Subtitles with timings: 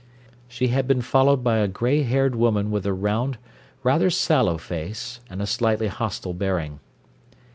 [0.47, 3.37] She had been followed by a grey haired woman with a round,
[3.83, 6.79] rather sallow face and a slightly hostile bearing.